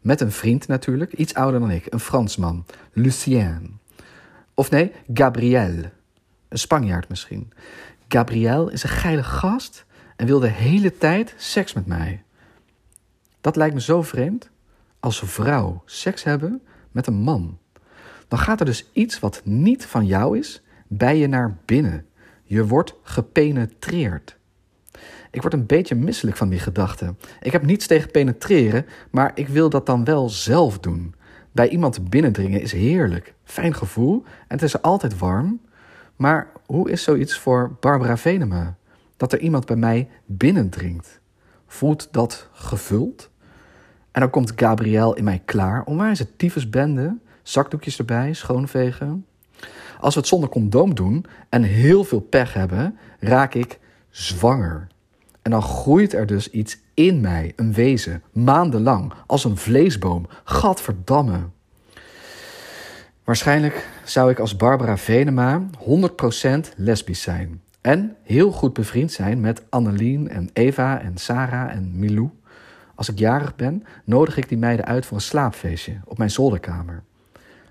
Met 0.00 0.20
een 0.20 0.32
vriend 0.32 0.68
natuurlijk, 0.68 1.12
iets 1.12 1.34
ouder 1.34 1.60
dan 1.60 1.70
ik, 1.70 1.92
een 1.92 2.00
Fransman, 2.00 2.64
Lucien. 2.92 3.78
Of 4.54 4.70
nee, 4.70 4.92
Gabriel. 5.14 5.90
Een 6.48 6.58
Spanjaard 6.58 7.08
misschien. 7.08 7.52
Gabriel 8.08 8.68
is 8.68 8.82
een 8.82 8.88
geile 8.88 9.22
gast 9.22 9.84
en 10.16 10.26
wil 10.26 10.40
de 10.40 10.48
hele 10.48 10.98
tijd 10.98 11.34
seks 11.36 11.72
met 11.72 11.86
mij. 11.86 12.22
Dat 13.40 13.56
lijkt 13.56 13.74
me 13.74 13.80
zo 13.80 14.02
vreemd. 14.02 14.50
Als 15.00 15.22
vrouw 15.24 15.82
seks 15.84 16.24
hebben 16.24 16.62
met 16.98 17.06
een 17.06 17.22
man, 17.22 17.58
dan 18.28 18.38
gaat 18.38 18.60
er 18.60 18.66
dus 18.66 18.90
iets 18.92 19.20
wat 19.20 19.40
niet 19.44 19.86
van 19.86 20.06
jou 20.06 20.38
is 20.38 20.62
bij 20.86 21.18
je 21.18 21.26
naar 21.26 21.56
binnen. 21.64 22.06
Je 22.44 22.66
wordt 22.66 22.94
gepenetreerd. 23.02 24.38
Ik 25.30 25.40
word 25.40 25.54
een 25.54 25.66
beetje 25.66 25.94
misselijk 25.94 26.36
van 26.36 26.48
die 26.48 26.58
gedachte. 26.58 27.14
Ik 27.40 27.52
heb 27.52 27.62
niets 27.62 27.86
tegen 27.86 28.10
penetreren, 28.10 28.86
maar 29.10 29.32
ik 29.34 29.48
wil 29.48 29.68
dat 29.70 29.86
dan 29.86 30.04
wel 30.04 30.28
zelf 30.28 30.78
doen. 30.78 31.14
Bij 31.52 31.68
iemand 31.68 32.10
binnendringen 32.10 32.60
is 32.60 32.72
heerlijk, 32.72 33.34
fijn 33.44 33.74
gevoel 33.74 34.22
en 34.24 34.56
het 34.56 34.62
is 34.62 34.82
altijd 34.82 35.18
warm. 35.18 35.60
Maar 36.16 36.52
hoe 36.66 36.90
is 36.90 37.02
zoiets 37.02 37.38
voor 37.38 37.76
Barbara 37.80 38.16
Venema? 38.16 38.76
Dat 39.16 39.32
er 39.32 39.38
iemand 39.38 39.66
bij 39.66 39.76
mij 39.76 40.08
binnendringt. 40.26 41.20
Voelt 41.66 42.08
dat 42.10 42.48
gevuld? 42.52 43.30
En 44.18 44.24
dan 44.24 44.32
komt 44.32 44.52
Gabriel 44.56 45.14
in 45.14 45.24
mij 45.24 45.42
klaar. 45.44 45.84
Onwijs 45.84 46.18
het 46.18 46.38
tyfusbende. 46.38 47.16
Zakdoekjes 47.42 47.98
erbij, 47.98 48.32
schoonvegen. 48.32 49.26
Als 50.00 50.14
we 50.14 50.20
het 50.20 50.28
zonder 50.28 50.48
condoom 50.48 50.94
doen 50.94 51.24
en 51.48 51.62
heel 51.62 52.04
veel 52.04 52.20
pech 52.20 52.52
hebben, 52.52 52.98
raak 53.20 53.54
ik 53.54 53.78
zwanger. 54.10 54.86
En 55.42 55.50
dan 55.50 55.62
groeit 55.62 56.12
er 56.12 56.26
dus 56.26 56.50
iets 56.50 56.78
in 56.94 57.20
mij, 57.20 57.52
een 57.56 57.72
wezen, 57.72 58.22
maandenlang, 58.32 59.12
als 59.26 59.44
een 59.44 59.56
vleesboom. 59.56 60.26
Gadverdamme. 60.44 61.40
Waarschijnlijk 63.24 63.88
zou 64.04 64.30
ik 64.30 64.38
als 64.38 64.56
Barbara 64.56 64.96
Venema 64.96 65.66
100% 65.78 66.74
lesbisch 66.76 67.22
zijn. 67.22 67.60
En 67.80 68.16
heel 68.22 68.50
goed 68.50 68.72
bevriend 68.72 69.12
zijn 69.12 69.40
met 69.40 69.62
Annelien 69.68 70.28
en 70.28 70.50
Eva 70.52 71.00
en 71.00 71.16
Sarah 71.16 71.70
en 71.70 71.90
Milou. 71.98 72.30
Als 72.98 73.08
ik 73.08 73.18
jarig 73.18 73.56
ben, 73.56 73.84
nodig 74.04 74.36
ik 74.36 74.48
die 74.48 74.58
meiden 74.58 74.86
uit 74.86 75.06
voor 75.06 75.16
een 75.16 75.22
slaapfeestje 75.22 76.00
op 76.04 76.18
mijn 76.18 76.30
zolderkamer. 76.30 77.02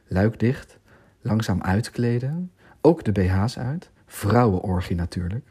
Luik 0.07 0.39
dicht, 0.39 0.77
langzaam 1.21 1.61
uitkleden, 1.61 2.51
ook 2.81 3.03
de 3.03 3.11
BH's 3.11 3.57
uit, 3.57 3.89
vrouwenorgie 4.05 4.95
natuurlijk. 4.95 5.45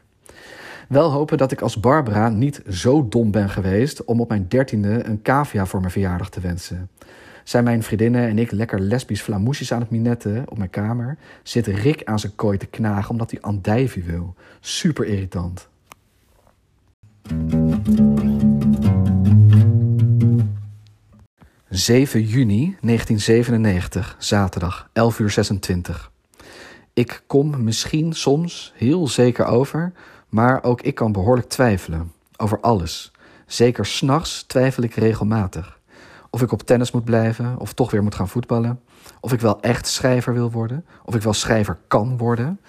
Wel 0.87 1.11
hopen 1.11 1.37
dat 1.37 1.51
ik 1.51 1.61
als 1.61 1.79
Barbara 1.79 2.29
niet 2.29 2.61
zo 2.69 3.07
dom 3.07 3.31
ben 3.31 3.49
geweest 3.49 4.03
om 4.05 4.21
op 4.21 4.29
mijn 4.29 4.47
dertiende 4.47 5.03
een 5.05 5.21
cavia 5.21 5.65
voor 5.65 5.79
mijn 5.79 5.91
verjaardag 5.91 6.29
te 6.29 6.39
wensen. 6.39 6.89
Zijn 7.43 7.63
mijn 7.63 7.83
vriendinnen 7.83 8.27
en 8.27 8.39
ik 8.39 8.51
lekker 8.51 8.79
lesbisch 8.79 9.21
flamoesjes 9.21 9.71
aan 9.71 9.81
het 9.81 9.89
minetten 9.89 10.45
op 10.49 10.57
mijn 10.57 10.69
kamer, 10.69 11.17
zit 11.43 11.67
Rick 11.67 12.03
aan 12.03 12.19
zijn 12.19 12.35
kooi 12.35 12.57
te 12.57 12.67
knagen 12.67 13.09
omdat 13.09 13.31
hij 13.31 13.41
andijvie 13.41 14.03
wil. 14.03 14.35
Super 14.59 15.05
irritant. 15.05 15.67
7 21.77 22.23
juni 22.23 22.77
1997, 22.81 24.15
zaterdag, 24.19 24.89
11 24.93 25.19
uur 25.19 25.29
26. 25.29 26.11
Ik 26.93 27.23
kom 27.27 27.63
misschien 27.63 28.13
soms 28.13 28.73
heel 28.75 29.07
zeker 29.07 29.45
over, 29.45 29.91
maar 30.29 30.63
ook 30.63 30.81
ik 30.81 30.95
kan 30.95 31.11
behoorlijk 31.11 31.49
twijfelen. 31.49 32.11
Over 32.37 32.59
alles. 32.59 33.11
Zeker 33.45 33.85
s'nachts 33.85 34.43
twijfel 34.43 34.83
ik 34.83 34.93
regelmatig. 34.93 35.79
Of 36.29 36.41
ik 36.41 36.51
op 36.51 36.61
tennis 36.61 36.91
moet 36.91 37.05
blijven, 37.05 37.59
of 37.59 37.73
toch 37.73 37.91
weer 37.91 38.03
moet 38.03 38.15
gaan 38.15 38.29
voetballen. 38.29 38.79
Of 39.19 39.33
ik 39.33 39.39
wel 39.39 39.61
echt 39.61 39.87
schrijver 39.87 40.33
wil 40.33 40.51
worden, 40.51 40.85
of 41.05 41.15
ik 41.15 41.21
wel 41.21 41.33
schrijver 41.33 41.77
kan 41.87 42.17
worden. 42.17 42.59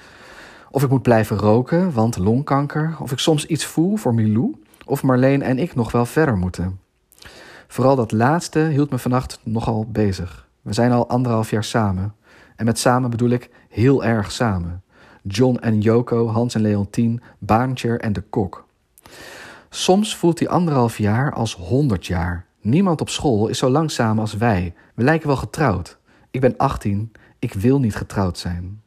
Of 0.70 0.82
ik 0.82 0.90
moet 0.90 1.02
blijven 1.02 1.36
roken, 1.36 1.92
want 1.92 2.16
longkanker. 2.16 2.96
Of 2.98 3.12
ik 3.12 3.18
soms 3.18 3.46
iets 3.46 3.64
voel 3.64 3.96
voor 3.96 4.14
Milou. 4.14 4.54
Of 4.84 5.02
Marleen 5.02 5.42
en 5.42 5.58
ik 5.58 5.74
nog 5.74 5.92
wel 5.92 6.06
verder 6.06 6.36
moeten. 6.36 6.87
Vooral 7.68 7.96
dat 7.96 8.12
laatste 8.12 8.58
hield 8.58 8.90
me 8.90 8.98
vannacht 8.98 9.40
nogal 9.42 9.86
bezig. 9.90 10.48
We 10.62 10.72
zijn 10.72 10.92
al 10.92 11.08
anderhalf 11.08 11.50
jaar 11.50 11.64
samen. 11.64 12.14
En 12.56 12.64
met 12.64 12.78
samen 12.78 13.10
bedoel 13.10 13.30
ik 13.30 13.50
heel 13.68 14.04
erg 14.04 14.32
samen. 14.32 14.82
John 15.22 15.56
en 15.56 15.80
Joko, 15.80 16.28
Hans 16.28 16.54
en 16.54 16.60
Leontien, 16.60 17.22
Baantje 17.38 17.98
en 17.98 18.12
de 18.12 18.20
kok. 18.20 18.66
Soms 19.70 20.16
voelt 20.16 20.38
die 20.38 20.48
anderhalf 20.48 20.98
jaar 20.98 21.32
als 21.32 21.54
honderd 21.54 22.06
jaar. 22.06 22.46
Niemand 22.60 23.00
op 23.00 23.08
school 23.08 23.48
is 23.48 23.58
zo 23.58 23.68
lang 23.68 23.90
samen 23.90 24.20
als 24.20 24.34
wij. 24.34 24.74
We 24.94 25.02
lijken 25.02 25.26
wel 25.26 25.36
getrouwd. 25.36 25.98
Ik 26.30 26.40
ben 26.40 26.56
18, 26.56 27.12
ik 27.38 27.52
wil 27.52 27.80
niet 27.80 27.96
getrouwd 27.96 28.38
zijn. 28.38 28.82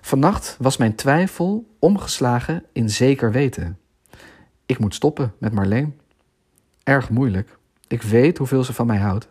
Vannacht 0.00 0.56
was 0.60 0.76
mijn 0.76 0.94
twijfel 0.94 1.66
omgeslagen 1.78 2.64
in 2.72 2.90
zeker 2.90 3.32
weten. 3.32 3.78
Ik 4.66 4.78
moet 4.78 4.94
stoppen 4.94 5.32
met 5.38 5.52
Marleen. 5.52 6.00
Erg 6.82 7.10
moeilijk. 7.10 7.57
Ik 7.88 8.02
weet 8.02 8.38
hoeveel 8.38 8.64
ze 8.64 8.72
van 8.72 8.86
mij 8.86 8.98
houdt. 8.98 9.28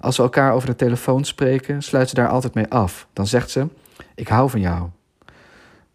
Als 0.00 0.16
we 0.16 0.22
elkaar 0.22 0.52
over 0.52 0.68
de 0.68 0.76
telefoon 0.76 1.24
spreken, 1.24 1.82
sluit 1.82 2.08
ze 2.08 2.14
daar 2.14 2.28
altijd 2.28 2.54
mee 2.54 2.68
af. 2.68 3.08
Dan 3.12 3.26
zegt 3.26 3.50
ze: 3.50 3.66
Ik 4.14 4.28
hou 4.28 4.50
van 4.50 4.60
jou. 4.60 4.88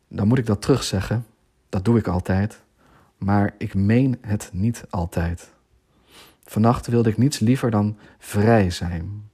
Dan 0.08 0.28
moet 0.28 0.38
ik 0.38 0.46
dat 0.46 0.62
terugzeggen. 0.62 1.26
Dat 1.70 1.86
doe 1.86 1.98
ik 1.98 2.08
altijd. 2.08 2.62
Maar 3.18 3.54
ik 3.58 3.74
meen 3.74 4.18
het 4.22 4.50
niet 4.54 4.86
altijd. 4.90 5.52
Vannacht 6.44 6.88
wilde 6.88 7.10
ik 7.10 7.18
niets 7.18 7.40
liever 7.40 7.72
dan 7.72 7.98
vrij 8.20 8.70
zijn. 8.70 9.30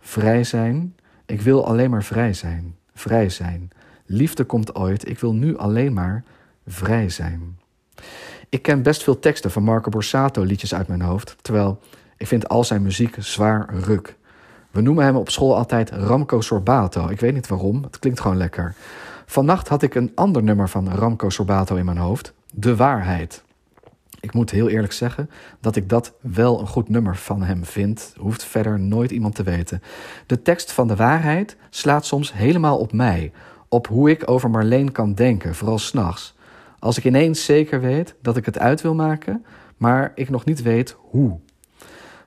Vrij 0.00 0.44
zijn. 0.44 0.96
Ik 1.26 1.40
wil 1.40 1.66
alleen 1.66 1.90
maar 1.90 2.04
vrij 2.04 2.32
zijn. 2.34 2.76
Vrij 2.94 3.28
zijn. 3.28 3.70
Liefde 4.06 4.44
komt 4.44 4.74
ooit. 4.74 5.08
Ik 5.08 5.18
wil 5.18 5.34
nu 5.34 5.56
alleen 5.56 5.92
maar 5.92 6.24
vrij 6.66 7.08
zijn. 7.08 7.58
Ik 8.50 8.62
ken 8.62 8.82
best 8.82 9.02
veel 9.02 9.18
teksten 9.18 9.50
van 9.50 9.62
Marco 9.62 9.90
Borsato 9.90 10.42
liedjes 10.42 10.74
uit 10.74 10.88
mijn 10.88 11.00
hoofd, 11.00 11.36
terwijl 11.42 11.80
ik 12.16 12.26
vind 12.26 12.48
al 12.48 12.64
zijn 12.64 12.82
muziek 12.82 13.16
zwaar 13.18 13.74
ruk. 13.74 14.16
We 14.70 14.80
noemen 14.80 15.04
hem 15.04 15.16
op 15.16 15.30
school 15.30 15.56
altijd 15.56 15.90
Ramco 15.90 16.40
Sorbato. 16.40 17.08
Ik 17.08 17.20
weet 17.20 17.34
niet 17.34 17.48
waarom, 17.48 17.82
het 17.82 17.98
klinkt 17.98 18.20
gewoon 18.20 18.36
lekker. 18.36 18.74
Vannacht 19.26 19.68
had 19.68 19.82
ik 19.82 19.94
een 19.94 20.12
ander 20.14 20.42
nummer 20.42 20.68
van 20.68 20.94
Ramco 20.94 21.28
Sorbato 21.28 21.76
in 21.76 21.84
mijn 21.84 21.96
hoofd, 21.96 22.32
De 22.54 22.76
Waarheid. 22.76 23.42
Ik 24.20 24.32
moet 24.32 24.50
heel 24.50 24.68
eerlijk 24.68 24.92
zeggen 24.92 25.30
dat 25.60 25.76
ik 25.76 25.88
dat 25.88 26.12
wel 26.20 26.60
een 26.60 26.66
goed 26.66 26.88
nummer 26.88 27.16
van 27.16 27.42
hem 27.42 27.64
vind. 27.64 28.12
Hoeft 28.18 28.44
verder 28.44 28.80
nooit 28.80 29.10
iemand 29.10 29.34
te 29.34 29.42
weten. 29.42 29.82
De 30.26 30.42
tekst 30.42 30.72
van 30.72 30.88
de 30.88 30.96
waarheid 30.96 31.56
slaat 31.70 32.06
soms 32.06 32.32
helemaal 32.32 32.78
op 32.78 32.92
mij. 32.92 33.32
Op 33.68 33.86
hoe 33.86 34.10
ik 34.10 34.30
over 34.30 34.50
Marleen 34.50 34.92
kan 34.92 35.14
denken, 35.14 35.54
vooral 35.54 35.78
s'nachts. 35.78 36.36
Als 36.78 36.98
ik 36.98 37.04
ineens 37.04 37.44
zeker 37.44 37.80
weet 37.80 38.14
dat 38.22 38.36
ik 38.36 38.44
het 38.44 38.58
uit 38.58 38.80
wil 38.80 38.94
maken, 38.94 39.44
maar 39.76 40.12
ik 40.14 40.30
nog 40.30 40.44
niet 40.44 40.62
weet 40.62 40.96
hoe. 40.98 41.38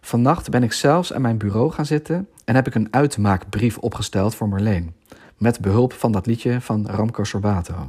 Vannacht 0.02 0.50
ben 0.50 0.64
ik 0.64 0.74
zelfs 0.74 1.14
aan 1.14 1.22
mijn 1.22 1.38
bureau 1.38 1.72
gaan 1.72 1.86
zitten 1.86 2.28
en 2.46 2.56
heb 2.56 2.68
ik 2.68 2.76
een 2.76 2.94
uitmaakbrief 2.94 3.78
opgesteld 3.78 4.36
voor 4.36 4.50
Marleen. 4.50 4.94
Met 5.38 5.60
behulp 5.60 5.94
van 5.94 6.12
dat 6.12 6.26
liedje 6.26 6.62
van 6.62 6.88
Ramco 6.88 7.24
Sorbato. 7.24 7.88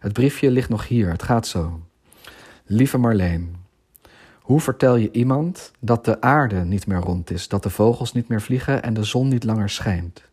Het 0.00 0.12
briefje 0.12 0.50
ligt 0.50 0.68
nog 0.68 0.88
hier, 0.88 1.10
het 1.10 1.22
gaat 1.22 1.46
zo. 1.46 1.80
Lieve 2.64 2.98
Marleen, 2.98 3.56
hoe 4.40 4.60
vertel 4.60 4.96
je 4.96 5.10
iemand 5.10 5.72
dat 5.78 6.04
de 6.04 6.20
aarde 6.20 6.64
niet 6.64 6.86
meer 6.86 7.00
rond 7.00 7.30
is, 7.30 7.48
dat 7.48 7.62
de 7.62 7.70
vogels 7.70 8.12
niet 8.12 8.28
meer 8.28 8.42
vliegen 8.42 8.82
en 8.82 8.94
de 8.94 9.04
zon 9.04 9.28
niet 9.28 9.44
langer 9.44 9.70
schijnt? 9.70 10.29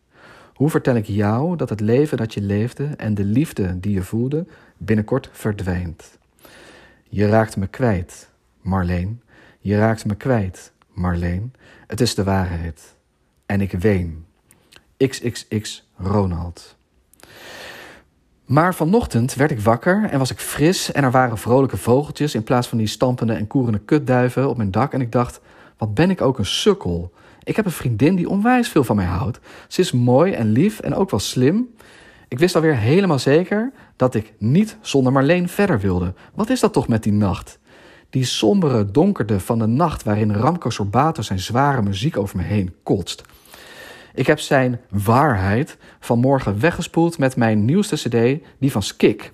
Hoe 0.58 0.70
vertel 0.70 0.94
ik 0.94 1.06
jou 1.06 1.56
dat 1.56 1.68
het 1.68 1.80
leven 1.80 2.16
dat 2.16 2.34
je 2.34 2.40
leefde 2.40 2.84
en 2.96 3.14
de 3.14 3.24
liefde 3.24 3.80
die 3.80 3.92
je 3.92 4.02
voelde 4.02 4.46
binnenkort 4.76 5.28
verdwijnt? 5.32 6.18
Je 7.08 7.28
raakt 7.28 7.56
me 7.56 7.66
kwijt, 7.66 8.30
Marleen. 8.60 9.22
Je 9.60 9.78
raakt 9.78 10.04
me 10.04 10.14
kwijt, 10.14 10.72
Marleen. 10.92 11.52
Het 11.86 12.00
is 12.00 12.14
de 12.14 12.24
waarheid. 12.24 12.94
En 13.46 13.60
ik 13.60 13.72
ween. 13.72 14.24
XXX 14.96 15.88
Ronald. 15.96 16.76
Maar 18.44 18.74
vanochtend 18.74 19.34
werd 19.34 19.50
ik 19.50 19.60
wakker 19.60 20.08
en 20.10 20.18
was 20.18 20.30
ik 20.30 20.38
fris 20.38 20.92
en 20.92 21.04
er 21.04 21.10
waren 21.10 21.38
vrolijke 21.38 21.76
vogeltjes 21.76 22.34
in 22.34 22.44
plaats 22.44 22.68
van 22.68 22.78
die 22.78 22.86
stampende 22.86 23.32
en 23.32 23.46
koerende 23.46 23.80
kutduiven 23.80 24.48
op 24.48 24.56
mijn 24.56 24.70
dak. 24.70 24.92
En 24.92 25.00
ik 25.00 25.12
dacht, 25.12 25.40
wat 25.76 25.94
ben 25.94 26.10
ik 26.10 26.20
ook 26.20 26.38
een 26.38 26.46
sukkel. 26.46 27.12
Ik 27.48 27.56
heb 27.56 27.64
een 27.64 27.72
vriendin 27.72 28.14
die 28.14 28.28
onwijs 28.28 28.68
veel 28.68 28.84
van 28.84 28.96
mij 28.96 29.04
houdt. 29.04 29.40
Ze 29.68 29.80
is 29.80 29.92
mooi 29.92 30.32
en 30.32 30.52
lief 30.52 30.80
en 30.80 30.94
ook 30.94 31.10
wel 31.10 31.20
slim. 31.20 31.68
Ik 32.28 32.38
wist 32.38 32.54
alweer 32.54 32.76
helemaal 32.76 33.18
zeker 33.18 33.72
dat 33.96 34.14
ik 34.14 34.32
niet 34.38 34.76
zonder 34.80 35.12
Marleen 35.12 35.48
verder 35.48 35.80
wilde. 35.80 36.14
Wat 36.34 36.50
is 36.50 36.60
dat 36.60 36.72
toch 36.72 36.88
met 36.88 37.02
die 37.02 37.12
nacht? 37.12 37.58
Die 38.10 38.24
sombere 38.24 38.90
donkerde 38.90 39.40
van 39.40 39.58
de 39.58 39.66
nacht 39.66 40.02
waarin 40.02 40.32
Ramco 40.32 40.70
Sorbato 40.70 41.22
zijn 41.22 41.38
zware 41.38 41.82
muziek 41.82 42.16
over 42.16 42.36
me 42.36 42.42
heen 42.42 42.74
kotst. 42.82 43.22
Ik 44.14 44.26
heb 44.26 44.40
zijn 44.40 44.80
waarheid 44.90 45.76
vanmorgen 46.00 46.60
weggespoeld 46.60 47.18
met 47.18 47.36
mijn 47.36 47.64
nieuwste 47.64 47.96
cd, 47.96 48.44
die 48.58 48.72
van 48.72 48.82
Skik. 48.82 49.32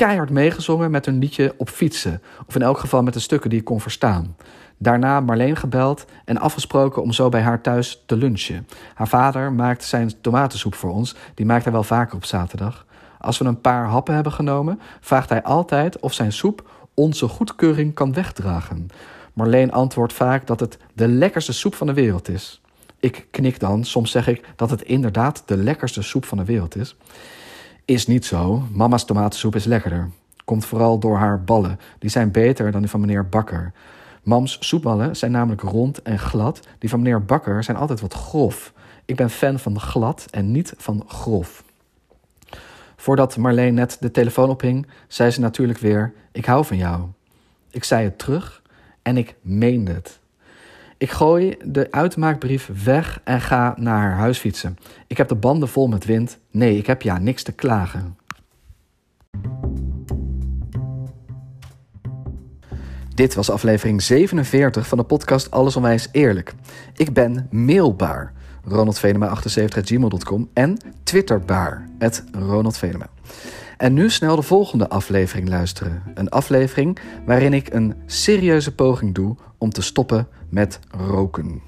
Keihard 0.00 0.30
meegezongen 0.30 0.90
met 0.90 1.06
een 1.06 1.18
liedje 1.18 1.54
op 1.56 1.68
fietsen, 1.68 2.22
of 2.46 2.54
in 2.54 2.62
elk 2.62 2.78
geval 2.78 3.02
met 3.02 3.14
de 3.14 3.20
stukken 3.20 3.50
die 3.50 3.58
ik 3.58 3.64
kon 3.64 3.80
verstaan. 3.80 4.36
Daarna 4.78 5.20
Marleen 5.20 5.56
gebeld 5.56 6.04
en 6.24 6.38
afgesproken 6.38 7.02
om 7.02 7.12
zo 7.12 7.28
bij 7.28 7.40
haar 7.40 7.60
thuis 7.60 8.02
te 8.06 8.16
lunchen. 8.16 8.66
Haar 8.94 9.08
vader 9.08 9.52
maakt 9.52 9.84
zijn 9.84 10.20
tomatensoep 10.20 10.74
voor 10.74 10.90
ons, 10.90 11.14
die 11.34 11.46
maakt 11.46 11.64
hij 11.64 11.72
wel 11.72 11.82
vaker 11.82 12.16
op 12.16 12.24
zaterdag. 12.24 12.86
Als 13.18 13.38
we 13.38 13.44
een 13.44 13.60
paar 13.60 13.86
happen 13.86 14.14
hebben 14.14 14.32
genomen, 14.32 14.80
vraagt 15.00 15.28
hij 15.28 15.42
altijd 15.42 15.98
of 15.98 16.12
zijn 16.12 16.32
soep 16.32 16.70
onze 16.94 17.28
goedkeuring 17.28 17.94
kan 17.94 18.12
wegdragen. 18.12 18.86
Marleen 19.32 19.72
antwoordt 19.72 20.12
vaak 20.12 20.46
dat 20.46 20.60
het 20.60 20.78
de 20.94 21.08
lekkerste 21.08 21.52
soep 21.52 21.74
van 21.74 21.86
de 21.86 21.94
wereld 21.94 22.28
is. 22.28 22.60
Ik 23.00 23.26
knik 23.30 23.60
dan, 23.60 23.84
soms 23.84 24.10
zeg 24.10 24.28
ik 24.28 24.44
dat 24.56 24.70
het 24.70 24.82
inderdaad 24.82 25.42
de 25.46 25.56
lekkerste 25.56 26.02
soep 26.02 26.24
van 26.24 26.38
de 26.38 26.44
wereld 26.44 26.76
is. 26.76 26.96
Is 27.90 28.06
niet 28.06 28.26
zo, 28.26 28.62
mama's 28.72 29.04
tomatensoep 29.04 29.54
is 29.54 29.64
lekkerder. 29.64 30.10
Komt 30.44 30.64
vooral 30.64 30.98
door 30.98 31.16
haar 31.16 31.44
ballen, 31.44 31.80
die 31.98 32.10
zijn 32.10 32.30
beter 32.30 32.72
dan 32.72 32.80
die 32.80 32.90
van 32.90 33.00
meneer 33.00 33.28
Bakker. 33.28 33.72
Mams 34.22 34.56
soepballen 34.60 35.16
zijn 35.16 35.30
namelijk 35.30 35.62
rond 35.62 36.02
en 36.02 36.18
glad. 36.18 36.60
Die 36.78 36.90
van 36.90 36.98
meneer 37.02 37.24
Bakker 37.24 37.64
zijn 37.64 37.76
altijd 37.76 38.00
wat 38.00 38.14
grof. 38.14 38.72
Ik 39.04 39.16
ben 39.16 39.30
fan 39.30 39.58
van 39.58 39.80
glad 39.80 40.26
en 40.30 40.52
niet 40.52 40.74
van 40.76 41.04
grof. 41.06 41.64
Voordat 42.96 43.36
Marleen 43.36 43.74
net 43.74 43.96
de 44.00 44.10
telefoon 44.10 44.50
ophing, 44.50 44.86
zei 45.08 45.30
ze 45.30 45.40
natuurlijk 45.40 45.78
weer: 45.78 46.12
Ik 46.32 46.44
hou 46.44 46.64
van 46.64 46.76
jou. 46.76 47.04
Ik 47.70 47.84
zei 47.84 48.04
het 48.04 48.18
terug 48.18 48.62
en 49.02 49.16
ik 49.16 49.34
meende 49.40 49.92
het. 49.92 50.19
Ik 51.00 51.10
gooi 51.10 51.56
de 51.64 51.86
uitmaakbrief 51.90 52.70
weg 52.84 53.20
en 53.24 53.40
ga 53.40 53.74
naar 53.76 54.00
haar 54.00 54.16
huis 54.16 54.38
fietsen. 54.38 54.76
Ik 55.06 55.16
heb 55.16 55.28
de 55.28 55.34
banden 55.34 55.68
vol 55.68 55.88
met 55.88 56.04
wind. 56.04 56.38
Nee, 56.50 56.76
ik 56.76 56.86
heb 56.86 57.02
ja 57.02 57.18
niks 57.18 57.42
te 57.42 57.52
klagen. 57.52 58.16
Dit 63.14 63.34
was 63.34 63.50
aflevering 63.50 64.02
47 64.02 64.86
van 64.86 64.98
de 64.98 65.04
podcast 65.04 65.50
Alles 65.50 65.76
Onwijs 65.76 66.08
Eerlijk. 66.12 66.54
Ik 66.96 67.12
ben 67.12 67.46
mailbaar 67.50 68.32
ronaldvenema78.gmail.com 68.68 70.48
en 70.52 70.76
twitterbaar, 71.02 71.88
het 71.98 72.24
Ronald 72.32 72.76
Venema. 72.76 73.06
En 73.76 73.94
nu 73.94 74.10
snel 74.10 74.36
de 74.36 74.42
volgende 74.42 74.88
aflevering 74.88 75.48
luisteren. 75.48 76.02
Een 76.14 76.28
aflevering 76.28 76.98
waarin 77.26 77.52
ik 77.52 77.72
een 77.72 77.94
serieuze 78.06 78.74
poging 78.74 79.14
doe 79.14 79.36
om 79.58 79.70
te 79.70 79.82
stoppen 79.82 80.28
met 80.48 80.80
roken. 80.90 81.62